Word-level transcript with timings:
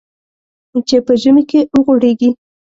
چې 0.87 0.97
په 1.05 1.13
ژمي 1.21 1.43
کې 1.49 1.59
وغوړېږي. 1.75 2.29